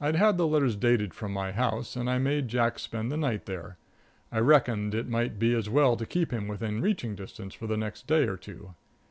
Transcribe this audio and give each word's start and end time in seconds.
I'd 0.00 0.16
had 0.16 0.38
the 0.38 0.46
letters 0.46 0.76
dated 0.76 1.12
from 1.12 1.30
my 1.34 1.52
house, 1.52 1.94
and 1.94 2.08
I 2.08 2.16
made 2.16 2.48
Jack 2.48 2.78
spend 2.78 3.12
the 3.12 3.18
night 3.18 3.44
there. 3.44 3.76
I 4.32 4.38
reckoned 4.38 4.94
it 4.94 5.10
might 5.10 5.38
be 5.38 5.52
as 5.54 5.68
well 5.68 5.94
to 5.98 6.06
keep 6.06 6.30
him 6.30 6.48
within 6.48 6.80
reaching 6.80 7.14
distance 7.14 7.52
for 7.52 7.66
the 7.66 7.76
next 7.76 8.06
day 8.06 8.22
or 8.24 8.38
two. 8.38 8.72